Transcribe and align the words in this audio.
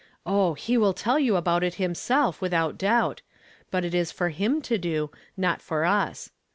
Oh! 0.25 0.55
he 0.55 0.77
will 0.79 0.95
tell 0.95 1.19
you 1.19 1.35
about 1.35 1.61
it 1.63 1.75
himself, 1.75 2.41
without 2.41 2.75
doubt; 2.75 3.21
but 3.69 3.85
it 3.85 3.93
is 3.93 4.11
for 4.11 4.29
him 4.29 4.59
to 4.63 4.79
do, 4.79 5.11
not 5.37 5.61
for 5.61 5.85
us. 5.85 6.31